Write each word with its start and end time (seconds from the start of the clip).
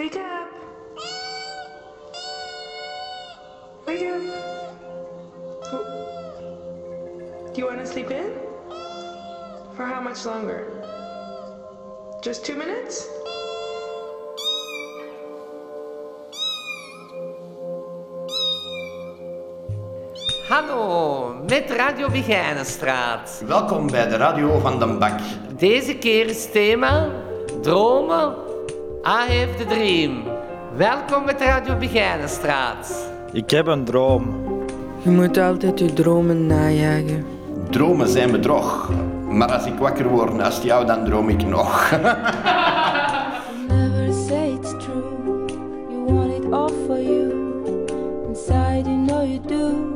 Wake 0.00 0.16
up. 0.16 0.48
Wake 3.86 4.02
up. 4.02 4.22
Do 7.52 7.60
you 7.60 7.66
want 7.66 7.80
to 7.80 7.86
sleep 7.86 8.10
in? 8.10 8.32
For 9.76 9.84
how 9.84 10.00
much 10.00 10.24
longer? 10.24 10.64
Just 12.22 12.46
two 12.46 12.56
minutes? 12.56 13.06
Hallo, 20.48 21.34
met 21.48 21.70
Radio 21.70 22.10
Begijnenstraat. 22.10 23.42
Welkom 23.46 23.90
bij 23.90 24.08
de 24.08 24.16
radio 24.16 24.58
van 24.58 24.78
Den 24.78 24.98
Bak. 24.98 25.20
Deze 25.58 25.98
keer 25.98 26.26
is 26.26 26.50
thema 26.50 27.10
dromen. 27.62 28.49
I 29.04 29.26
have 29.26 29.56
the 29.56 29.64
dream. 29.64 30.22
Welkom 30.76 31.24
met 31.24 31.40
Radio 31.40 31.76
Begijnenstraat. 31.76 33.10
Ik 33.32 33.50
heb 33.50 33.66
een 33.66 33.84
droom. 33.84 34.34
Je 35.02 35.10
moet 35.10 35.38
altijd 35.38 35.78
je 35.78 35.92
dromen 35.92 36.46
najagen. 36.46 37.26
Dromen 37.70 38.08
zijn 38.08 38.30
bedrog. 38.30 38.90
Maar 39.28 39.52
als 39.52 39.66
ik 39.66 39.74
wakker 39.78 40.08
word 40.08 40.34
naast 40.34 40.62
jou, 40.62 40.86
dan 40.86 41.04
droom 41.04 41.28
ik 41.28 41.46
nog. 41.46 41.90
Never 43.68 44.12
say 44.28 44.52
it's 44.52 44.70
true. 44.84 45.44
You 45.88 46.04
want 46.04 46.44
it 46.44 46.52
all 46.52 46.72
for 46.86 47.00
you. 47.00 47.32
Inside, 48.28 48.82
you 48.84 49.04
know 49.06 49.22
you 49.24 49.40
do. 49.46 49.94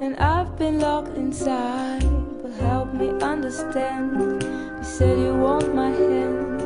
And 0.00 0.18
I've 0.18 0.56
been 0.56 0.80
locked 0.80 1.16
inside. 1.16 2.06
But 2.42 2.50
help 2.68 2.92
me 2.92 3.08
understand. 3.24 4.12
You 4.20 4.84
said 4.84 5.18
you 5.18 5.38
want 5.38 5.74
my 5.74 5.90
hand. 5.90 6.61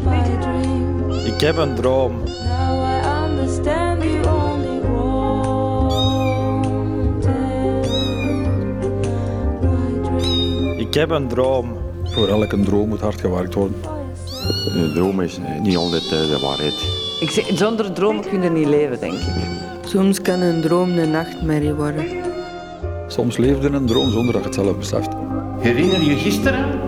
my 0.04 0.38
dream. 0.40 1.10
Ik 1.10 1.42
heb 1.42 1.58
een 1.58 1.76
droom. 1.76 2.24
Now 2.24 2.84
I 2.84 3.02
understand 3.28 4.04
you 4.04 4.28
only 4.28 4.80
wanted 4.82 5.52
my 9.62 10.02
dream. 10.04 10.80
Ik 10.80 10.94
heb 10.94 11.10
een 11.10 11.28
droom. 11.28 11.84
Voor 12.04 12.28
elke 12.28 12.60
droom 12.60 12.90
moet 12.90 13.02
hard 13.02 13.22
gewerkt 13.22 13.54
worden. 13.54 13.78
Een 14.76 14.94
droom 14.94 15.22
is 15.22 15.40
niet 15.62 15.78
altijd 15.78 16.04
eh, 16.04 16.10
de 16.10 16.40
waarheid. 16.42 16.74
Ik 17.20 17.30
zeg, 17.30 17.46
zonder 17.54 17.94
dromen 17.94 18.30
kun 18.30 18.42
je 18.42 18.50
niet 18.50 18.68
leven, 18.68 19.00
denk 19.00 19.14
ik. 19.14 19.75
Soms 19.86 20.22
kan 20.22 20.42
een 20.42 20.62
droom 20.62 20.98
een 20.98 21.12
nachtmerrie 21.12 21.74
worden. 21.74 22.06
Soms 23.08 23.38
leef 23.38 23.62
je 23.62 23.68
in 23.68 23.74
een 23.74 23.86
droom 23.86 24.12
zonder 24.12 24.34
dat 24.34 24.42
je 24.42 24.48
het 24.48 24.58
zelf 24.58 24.78
beseft. 24.78 25.10
Herinner 25.60 26.02
je 26.02 26.16
gisteren? 26.16 26.80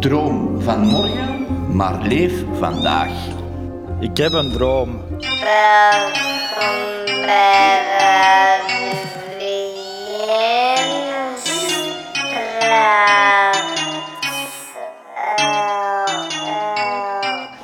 Droom 0.00 0.60
van 0.60 0.80
morgen, 0.80 1.46
maar 1.76 2.02
leef 2.02 2.44
vandaag. 2.58 3.10
Ik 4.00 4.16
heb 4.16 4.32
een 4.32 4.50
droom. 4.50 5.00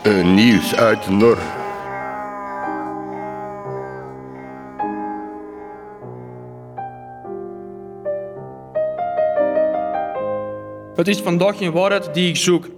Een 0.02 0.34
nieuws 0.34 0.74
uit 0.74 1.10
Nor. 1.10 1.57
Het 10.98 11.08
is 11.08 11.20
vandaag 11.20 11.56
geen 11.56 11.72
waarheid 11.72 12.14
die 12.14 12.28
ik 12.28 12.36
zoek. 12.36 12.68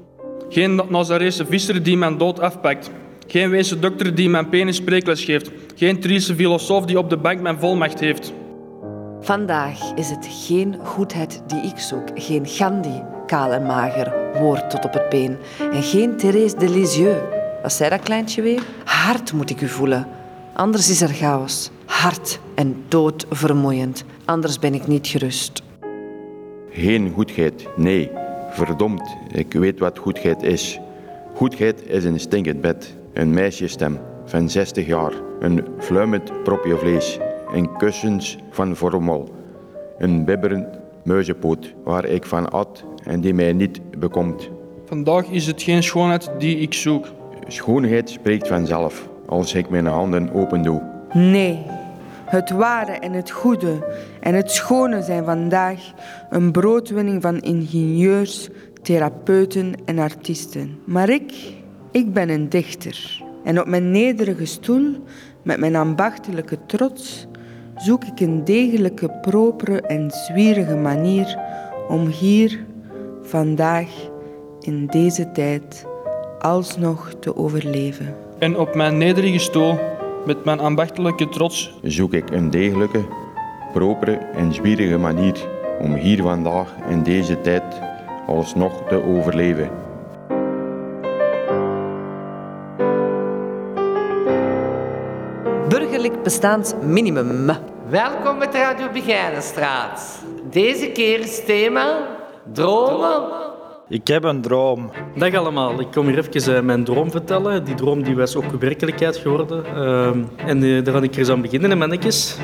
Geen 0.49 0.81
Nazarese 0.89 1.47
visser 1.47 1.83
die 1.83 1.97
mijn 1.97 2.19
dood 2.19 2.41
afpakt. 2.41 2.91
Geen 3.27 3.51
Weense 3.51 3.79
dokter 3.79 4.15
die 4.15 4.29
mijn 4.29 4.49
penis 4.49 4.77
spreekles 4.77 5.25
geeft. 5.25 5.51
Geen 5.77 6.01
Triese 6.01 6.35
filosoof 6.35 6.85
die 6.85 6.99
op 6.99 7.11
de 7.11 7.17
bank 7.17 7.41
mijn 7.41 7.59
volmacht 7.59 8.01
heeft. 8.01 8.33
Vandaag 9.21 9.93
is 9.95 10.11
het 10.11 10.29
geen 10.31 10.77
goedheid 10.85 11.43
die 11.47 11.61
ik 11.61 11.79
zoek. 11.79 12.09
Geen 12.15 12.47
Gandhi, 12.47 13.03
kaal 13.27 13.53
en 13.53 13.67
mager, 13.67 14.13
woord 14.41 14.71
tot 14.71 14.85
op 14.85 14.93
het 14.93 15.09
been. 15.09 15.37
En 15.73 15.83
geen 15.83 16.17
Thérèse 16.17 16.57
de 16.59 16.71
Lisieux. 16.71 17.21
Wat 17.63 17.73
zei 17.73 17.91
dat 17.91 18.01
kleintje 18.01 18.43
weer? 18.43 18.63
Hard 18.85 19.33
moet 19.33 19.51
ik 19.51 19.61
u 19.61 19.69
voelen. 19.69 20.07
Anders 20.55 20.91
is 20.91 21.01
er 21.01 21.15
chaos. 21.15 21.71
Hard 21.85 22.41
en 22.55 22.85
doodvermoeiend. 22.89 24.05
Anders 24.25 24.59
ben 24.59 24.75
ik 24.75 24.87
niet 24.87 25.07
gerust. 25.07 25.63
Geen 26.73 27.13
goedheid, 27.15 27.69
nee. 27.77 28.11
Verdomd, 28.51 29.17
ik 29.33 29.53
weet 29.53 29.79
wat 29.79 29.99
goedheid 29.99 30.43
is. 30.43 30.81
Goedheid 31.35 31.87
is 31.87 32.05
een 32.05 32.21
stinkend 32.21 32.61
bed, 32.61 32.97
een 33.13 33.35
meisjesstem 33.35 33.99
van 34.25 34.51
60 34.51 34.87
jaar, 34.87 35.13
een 35.41 35.65
fluimend 35.79 36.43
propje 36.43 36.77
vlees, 36.77 37.19
een 37.53 37.77
kussens 37.77 38.39
van 38.51 38.77
vormel, 38.77 39.29
een 39.99 40.25
bibberend 40.25 40.79
muizenpoot 41.05 41.75
waar 41.85 42.05
ik 42.05 42.25
van 42.25 42.51
at 42.51 42.85
en 43.05 43.21
die 43.21 43.35
mij 43.35 43.53
niet 43.53 43.81
bekomt. 43.99 44.51
Vandaag 44.85 45.27
is 45.29 45.47
het 45.47 45.63
geen 45.63 45.83
schoonheid 45.83 46.31
die 46.39 46.59
ik 46.59 46.75
zoek. 46.75 47.07
Schoonheid 47.47 48.11
spreekt 48.11 48.49
vanzelf 48.49 49.09
als 49.27 49.55
ik 49.55 49.71
mijn 49.71 49.87
handen 49.87 50.33
open 50.33 50.63
doe. 50.63 50.83
Nee, 51.13 51.59
het 52.31 52.51
ware 52.51 52.93
en 52.93 53.13
het 53.13 53.31
goede 53.31 53.87
en 54.21 54.35
het 54.35 54.51
schone 54.51 55.03
zijn 55.03 55.25
vandaag 55.25 55.93
een 56.31 56.53
broodwinning 56.53 57.23
van 57.23 57.41
ingenieurs, 57.41 58.49
therapeuten 58.83 59.75
en 59.85 59.99
artiesten. 59.99 60.79
Maar 60.85 61.09
ik, 61.09 61.33
ik 61.91 62.13
ben 62.13 62.29
een 62.29 62.49
dichter. 62.49 63.23
En 63.45 63.61
op 63.61 63.67
mijn 63.67 63.91
nederige 63.91 64.45
stoel, 64.45 64.97
met 65.43 65.59
mijn 65.59 65.77
ambachtelijke 65.77 66.59
trots, 66.67 67.27
zoek 67.77 68.05
ik 68.05 68.21
een 68.21 68.45
degelijke, 68.45 69.11
propere 69.21 69.81
en 69.81 70.11
zwierige 70.11 70.77
manier 70.77 71.39
om 71.89 72.07
hier, 72.07 72.65
vandaag, 73.23 73.89
in 74.61 74.87
deze 74.87 75.31
tijd, 75.33 75.87
alsnog 76.39 77.15
te 77.21 77.37
overleven. 77.37 78.15
En 78.39 78.59
op 78.59 78.75
mijn 78.75 78.99
nederige 78.99 79.39
stoel, 79.39 79.79
met 80.25 80.45
mijn 80.45 80.61
ambachtelijke 80.61 81.29
trots, 81.29 81.73
Zoek 81.83 82.13
ik 82.13 82.31
een 82.31 82.51
degelijke, 82.51 83.05
propere 83.73 84.13
en 84.13 84.55
zwierige 84.55 84.97
manier 84.97 85.49
om 85.79 85.95
hier 85.95 86.23
vandaag 86.23 86.75
in 86.89 87.03
deze 87.03 87.41
tijd 87.41 87.63
alsnog 88.27 88.89
te 88.89 89.03
overleven. 89.05 89.71
Burgerlijk 95.69 96.23
bestaansminimum. 96.23 97.51
Welkom 97.89 98.39
met 98.39 98.55
Radio 98.55 98.91
Begijnenstraat. 98.93 100.23
Deze 100.51 100.91
keer 100.91 101.21
is 101.21 101.45
thema 101.45 102.07
dromen. 102.53 103.23
Ik 103.91 104.07
heb 104.07 104.25
een 104.25 104.41
droom. 104.41 104.91
Dag 105.17 105.35
allemaal, 105.35 105.81
ik 105.81 105.91
kom 105.91 106.07
hier 106.07 106.19
even 106.19 106.57
eh, 106.57 106.63
mijn 106.63 106.85
droom 106.85 107.11
vertellen. 107.11 107.65
Die 107.65 107.75
droom 107.75 108.03
die 108.03 108.17
was 108.17 108.37
ook 108.37 108.61
werkelijkheid 108.61 109.17
geworden. 109.17 109.65
Ehm, 109.65 110.23
en 110.37 110.63
eh, 110.63 110.85
daar 110.85 110.95
ga 110.95 111.03
ik 111.03 111.17
eens 111.17 111.29
aan 111.29 111.41
beginnen, 111.41 111.79
mannetjes. 111.79 112.37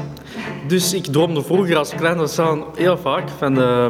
Dus 0.69 0.95
ik 0.95 1.05
droomde 1.05 1.43
vroeger 1.43 1.77
als 1.77 1.95
klein 1.95 2.17
was 2.17 2.39
aan 2.39 2.65
heel 2.77 2.99
vaak 2.99 3.29
van, 3.29 3.61
eh, 3.61 3.87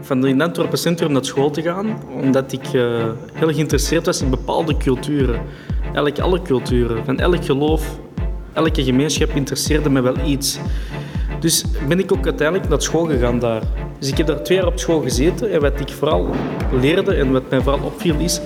van 0.00 0.26
in 0.26 0.42
Antwerpen 0.42 0.78
Centrum 0.78 1.12
naar 1.12 1.24
school 1.24 1.50
te 1.50 1.62
gaan. 1.62 2.02
Omdat 2.22 2.52
ik 2.52 2.64
eh, 2.64 3.04
heel 3.32 3.52
geïnteresseerd 3.52 4.06
was 4.06 4.22
in 4.22 4.30
bepaalde 4.30 4.76
culturen. 4.76 5.40
Eigenlijk 5.82 6.18
alle 6.18 6.42
culturen, 6.42 7.04
van 7.04 7.18
elk 7.18 7.44
geloof, 7.44 7.98
elke 8.52 8.84
gemeenschap 8.84 9.28
interesseerde 9.28 9.90
me 9.90 10.00
wel 10.00 10.16
iets. 10.26 10.58
Dus 11.40 11.64
ben 11.88 11.98
ik 11.98 12.12
ook 12.12 12.24
uiteindelijk 12.24 12.68
naar 12.68 12.82
school 12.82 13.04
gegaan 13.04 13.38
daar. 13.38 13.62
Dus 14.04 14.12
ik 14.12 14.18
heb 14.18 14.26
daar 14.26 14.42
twee 14.42 14.58
jaar 14.58 14.66
op 14.66 14.78
school 14.78 15.00
gezeten 15.00 15.50
en 15.52 15.60
wat 15.60 15.80
ik 15.80 15.88
vooral 15.88 16.28
leerde 16.72 17.14
en 17.14 17.32
wat 17.32 17.50
mij 17.50 17.60
vooral 17.60 17.86
opviel 17.86 18.14
is 18.18 18.40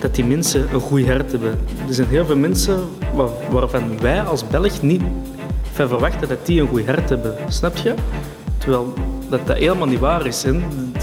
dat 0.00 0.14
die 0.14 0.24
mensen 0.24 0.68
een 0.72 0.80
goed 0.80 1.06
hart 1.06 1.32
hebben. 1.32 1.58
Er 1.88 1.94
zijn 1.94 2.08
heel 2.08 2.24
veel 2.24 2.36
mensen 2.36 2.80
waar- 3.14 3.28
waarvan 3.50 4.00
wij 4.00 4.22
als 4.22 4.46
Belg 4.48 4.82
niet 4.82 5.02
van 5.72 5.88
verwachten 5.88 6.28
dat 6.28 6.46
die 6.46 6.60
een 6.60 6.68
goed 6.68 6.86
hart 6.86 7.08
hebben. 7.08 7.34
Snap 7.48 7.76
je? 7.76 7.94
Terwijl 8.58 8.94
dat, 9.30 9.46
dat 9.46 9.56
helemaal 9.56 9.86
niet 9.86 9.98
waar 9.98 10.26
is. 10.26 10.42
Hè. 10.42 10.50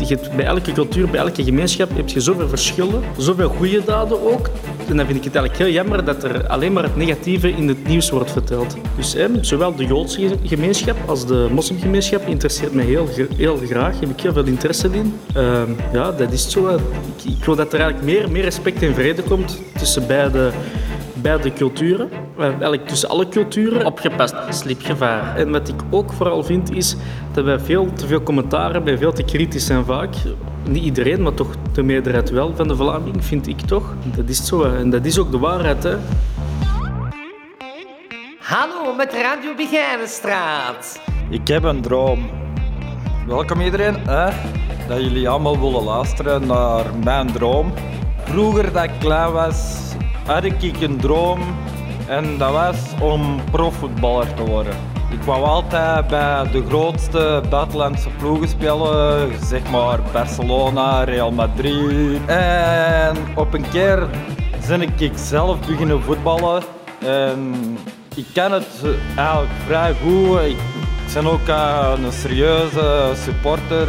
Je 0.08 0.20
bij 0.36 0.46
elke 0.46 0.72
cultuur, 0.72 1.10
bij 1.10 1.20
elke 1.20 1.44
gemeenschap 1.44 1.96
heb 1.96 2.10
je 2.10 2.20
zoveel 2.20 2.48
verschillen, 2.48 3.04
zoveel 3.18 3.50
goede 3.50 3.84
daden 3.86 4.32
ook. 4.32 4.50
En 4.90 4.98
dan 4.98 5.06
vind 5.06 5.18
ik 5.18 5.24
het 5.24 5.36
eigenlijk 5.36 5.58
heel 5.58 5.74
jammer 5.74 6.06
dat 6.06 6.24
er 6.24 6.48
alleen 6.48 6.74
maar 6.74 6.84
het 6.84 6.96
negatieve 6.96 7.50
in 7.50 7.68
het 7.68 7.88
nieuws 7.88 8.10
wordt 8.10 8.32
verteld. 8.32 8.76
Dus 8.96 9.14
hè, 9.14 9.28
zowel 9.42 9.76
de 9.76 9.86
Joodse 9.86 10.38
gemeenschap 10.44 10.98
als 11.06 11.26
de 11.26 11.48
moslimgemeenschap 11.52 12.28
interesseert 12.28 12.74
mij 12.74 12.86
heel, 12.86 13.08
heel 13.36 13.58
graag. 13.58 14.00
Heb 14.00 14.10
ik 14.10 14.22
heel 14.22 14.34
veel 14.34 14.46
interesse 14.46 14.90
in. 14.92 15.20
Ehm, 15.34 15.72
ja, 15.94 16.12
dat 16.12 16.32
is 16.32 16.50
zo. 16.50 16.68
Ik, 16.68 17.32
ik 17.32 17.46
wil 17.46 17.56
dat 17.56 17.74
er 17.74 17.80
eigenlijk 17.80 18.12
meer, 18.12 18.32
meer 18.32 18.44
respect 18.44 18.82
en 18.82 18.94
vrede 18.94 19.22
komt 19.22 19.62
tussen 19.78 20.08
beide, 20.08 20.52
beide 21.14 21.54
culturen. 21.54 22.10
We 22.38 22.44
hebben 22.44 22.62
eigenlijk 22.62 22.90
tussen 22.90 23.10
alle 23.10 23.30
culturen 23.30 23.86
opgepast. 23.86 24.36
Slipgevaar. 24.50 25.36
En 25.36 25.52
wat 25.52 25.68
ik 25.68 25.76
ook 25.90 26.14
vooral 26.14 26.44
vind, 26.44 26.76
is 26.76 26.96
dat 27.32 27.44
wij 27.44 27.60
veel 27.60 27.94
te 27.94 28.08
veel 28.08 28.24
commentaar 28.24 28.74
hebben 28.74 28.94
en 28.94 29.00
veel 29.00 29.14
te 29.14 29.24
kritisch 29.24 29.66
zijn 29.66 29.86
vaak. 29.86 30.16
Niet 30.68 30.84
iedereen, 30.84 31.22
maar 31.22 31.34
toch 31.34 31.56
de 31.74 31.84
meerderheid 31.84 32.30
wel 32.30 32.56
van 32.56 32.68
de 32.68 32.76
Vlaming, 32.76 33.26
vind 33.26 33.48
ik 33.48 33.60
toch. 33.60 33.94
Dat 34.16 34.30
is 34.30 34.46
zo. 34.46 34.64
En 34.64 34.90
dat 34.90 35.06
is 35.06 35.20
ook 35.20 35.32
de 35.32 35.40
waarheid. 35.40 35.84
Hè. 35.84 35.96
Hallo 38.40 38.94
met 38.94 39.14
Radio 39.14 39.56
Begijnenstraat. 39.56 41.02
Ik 41.30 41.48
heb 41.48 41.64
een 41.64 41.82
droom. 41.82 42.30
Welkom 43.28 43.62
iedereen, 43.62 43.96
hè? 44.06 44.30
dat 44.88 45.02
jullie 45.02 45.30
allemaal 45.30 45.60
willen 45.60 45.84
luisteren 45.84 46.48
naar 46.48 46.86
mijn 47.04 47.32
droom. 47.32 47.74
Vroeger 48.24 48.74
dat 48.74 48.84
ik 48.84 48.92
klein 49.00 49.32
was, 49.32 49.78
had 50.26 50.44
ik 50.44 50.82
een 50.82 50.98
droom 50.98 51.40
en 52.08 52.38
dat 52.38 52.52
was 52.52 52.78
om 53.02 53.40
profvoetballer 53.52 54.34
te 54.34 54.44
worden. 54.44 54.74
Ik 55.12 55.22
wou 55.22 55.44
altijd 55.44 56.08
bij 56.08 56.52
de 56.52 56.66
grootste 56.68 57.44
buitenlandse 57.50 58.10
ploegen 58.18 58.48
spelen, 58.48 59.32
zeg 59.46 59.72
maar 59.72 60.00
Barcelona, 60.12 61.04
Real 61.04 61.32
Madrid. 61.32 62.26
En 62.26 63.18
op 63.36 63.54
een 63.54 63.70
keer 63.70 64.08
ben 64.68 64.82
ik 64.82 65.12
zelf 65.16 65.60
beginnen 65.60 66.02
voetballen 66.04 66.64
en 67.00 67.56
ik 68.16 68.26
ken 68.34 68.52
het 68.52 68.84
eigenlijk 69.16 69.52
vrij 69.66 69.96
goed. 70.04 70.40
Ik 70.42 70.58
ben 71.14 71.28
ook 71.28 71.48
eh, 71.48 71.94
een 71.96 72.12
serieuze 72.12 73.12
supporter. 73.16 73.88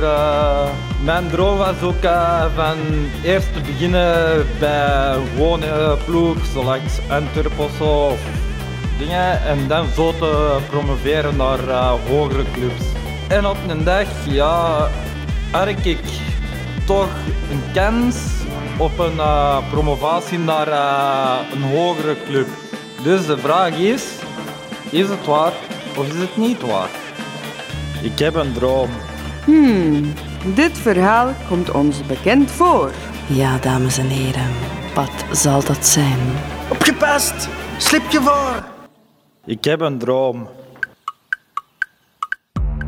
Eh. 0.99 1.05
Mijn 1.05 1.29
droom 1.29 1.59
was 1.59 1.83
ook 1.83 2.03
eh, 2.03 2.45
van 2.55 2.77
eerst 3.23 3.53
te 3.53 3.61
beginnen 3.61 4.47
bij 4.59 5.15
een 5.15 5.27
gewone 5.27 5.97
ploeg, 6.05 6.37
zoals 6.53 6.99
Antwerpen 7.09 7.65
of 7.81 8.21
dingen, 8.99 9.43
en 9.43 9.69
dan 9.69 9.87
zo 9.95 10.13
te 10.19 10.59
promoveren 10.71 11.37
naar 11.37 11.69
eh, 11.69 11.93
hogere 12.09 12.45
clubs. 12.53 12.85
En 13.29 13.47
op 13.47 13.57
een 13.69 13.85
dag, 13.85 14.07
ja, 14.27 14.89
had 15.51 15.67
ik 15.67 15.97
toch 16.85 17.09
een 17.51 17.63
kans 17.73 18.17
op 18.79 18.99
een 18.99 19.19
eh, 19.19 19.71
promovatie 19.71 20.39
naar 20.39 20.69
eh, 20.69 21.53
een 21.53 21.63
hogere 21.63 22.17
club. 22.27 22.49
Dus 23.03 23.27
de 23.27 23.39
vraag 23.39 23.79
is, 23.79 24.05
is 24.91 25.09
het 25.09 25.27
waar 25.27 25.53
of 25.97 26.07
is 26.07 26.21
het 26.21 26.37
niet 26.37 26.63
waar? 26.63 26.89
Ik 28.03 28.19
heb 28.19 28.35
een 28.35 28.53
droom. 28.53 28.91
Hmm, 29.45 30.13
dit 30.55 30.79
verhaal 30.79 31.33
komt 31.49 31.71
ons 31.71 32.07
bekend 32.07 32.51
voor. 32.51 32.91
Ja, 33.27 33.59
dames 33.59 33.99
en 33.99 34.07
heren, 34.07 34.51
wat 34.95 35.39
zal 35.39 35.65
dat 35.65 35.87
zijn? 35.87 36.19
Opgepast! 36.71 37.49
Slip 37.77 38.11
je 38.11 38.21
voor! 38.21 38.65
Ik 39.45 39.65
heb 39.65 39.81
een 39.81 39.99
droom. 39.99 40.49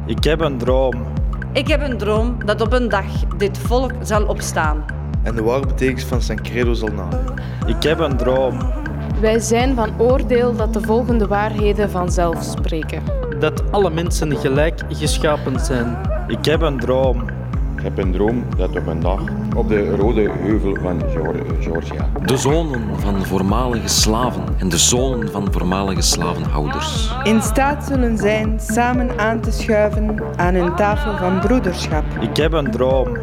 Ik 0.07 0.25
heb 0.25 0.41
een 0.41 0.59
droom. 0.59 1.07
Ik 1.53 1.69
heb 1.69 1.81
een 1.81 1.99
droom 1.99 2.45
dat 2.45 2.61
op 2.61 2.73
een 2.73 2.89
dag 2.89 3.27
dit 3.37 3.59
volk 3.59 3.93
zal 4.03 4.25
opstaan. 4.27 4.85
En 5.23 5.35
de 5.35 5.43
ware 5.43 5.67
betekenis 5.67 6.05
van 6.05 6.23
zijn 6.23 6.43
credo 6.43 6.73
zal 6.73 6.89
nadenken. 6.89 7.35
Ik 7.67 7.83
heb 7.83 7.99
een 7.99 8.17
droom. 8.17 8.73
Wij 9.21 9.39
zijn 9.39 9.75
van 9.75 10.01
oordeel 10.01 10.57
dat 10.57 10.73
de 10.73 10.81
volgende 10.81 11.27
waarheden 11.27 11.91
vanzelf 11.91 12.43
spreken. 12.43 13.03
Dat 13.39 13.73
alle 13.73 13.91
mensen 13.91 14.37
gelijk 14.37 14.81
geschapen 14.89 15.61
zijn. 15.61 15.99
Ik 16.27 16.45
heb 16.45 16.61
een 16.61 16.79
droom. 16.79 17.40
Ik 17.81 17.87
heb 17.87 17.99
een 17.99 18.13
droom 18.13 18.45
dat 18.57 18.77
op 18.77 18.87
een 18.87 19.01
dag 19.01 19.21
op 19.57 19.69
de 19.69 19.97
rode 19.97 20.31
heuvel 20.31 20.77
van 20.83 21.03
Geor- 21.11 21.45
Georgia 21.61 22.09
De 22.25 22.37
zonen 22.37 23.01
van 23.01 23.27
voormalige 23.27 23.89
slaven 23.89 24.45
en 24.59 24.69
de 24.69 24.79
zonen 24.79 25.31
van 25.31 25.53
voormalige 25.53 26.03
slavenhouders. 26.03 27.13
In 27.23 27.43
staat 27.43 27.85
zullen 27.85 28.19
zijn 28.19 28.61
samen 28.61 29.19
aan 29.19 29.41
te 29.41 29.51
schuiven 29.53 30.23
aan 30.37 30.55
een 30.55 30.75
tafel 30.75 31.17
van 31.17 31.41
broederschap. 31.41 32.05
Ik 32.21 32.37
heb 32.37 32.53
een 32.53 32.71
droom. 32.71 33.17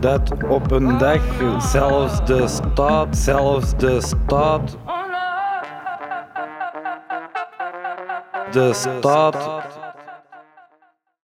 Dat 0.00 0.30
op 0.48 0.70
een 0.70 0.98
dag 0.98 1.20
zelfs 1.58 2.24
de 2.24 2.48
staat, 2.48 3.16
zelfs 3.16 3.76
de 3.76 4.00
staat. 4.00 4.76
De 8.50 8.70
staat 8.72 9.55